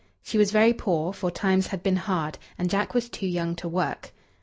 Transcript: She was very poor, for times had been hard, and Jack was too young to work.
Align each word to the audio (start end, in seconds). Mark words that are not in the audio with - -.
She 0.23 0.39
was 0.39 0.49
very 0.49 0.73
poor, 0.73 1.13
for 1.13 1.29
times 1.29 1.67
had 1.67 1.83
been 1.83 1.97
hard, 1.97 2.39
and 2.57 2.71
Jack 2.71 2.95
was 2.95 3.07
too 3.07 3.27
young 3.27 3.55
to 3.57 3.67
work. 3.69 4.13